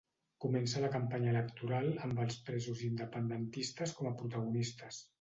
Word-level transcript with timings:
Comença 0.45 0.81
la 0.85 0.89
campanya 0.95 1.29
electoral 1.33 1.91
amb 2.09 2.23
els 2.25 2.41
presos 2.49 2.83
independentistes 2.91 3.99
com 4.01 4.15
a 4.15 4.19
protagonistes. 4.25 5.09